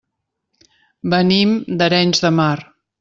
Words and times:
Venim 1.15 1.53
d'Arenys 1.83 2.25
de 2.25 2.33
Mar. 2.41 2.53